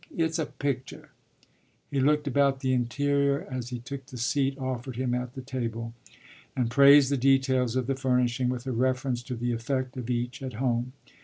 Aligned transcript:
It's 0.17 0.39
a 0.39 0.47
pictur'.” 0.47 1.09
He 1.91 1.99
looked 1.99 2.25
about 2.25 2.61
the 2.61 2.73
interior 2.73 3.45
as 3.51 3.69
he 3.69 3.77
took 3.77 4.07
the 4.07 4.17
seat 4.17 4.57
offered 4.57 4.95
him 4.95 5.13
at 5.13 5.35
the 5.35 5.43
table, 5.43 5.93
and 6.55 6.71
praised 6.71 7.11
the 7.11 7.17
details 7.17 7.75
of 7.75 7.85
the 7.85 7.93
furnishing 7.93 8.49
with 8.49 8.65
a 8.65 8.71
reference 8.71 9.21
to 9.21 9.35
the 9.35 9.51
effect 9.53 9.95
of 9.97 10.09
each 10.09 10.41
at 10.41 10.53
home. 10.53 10.93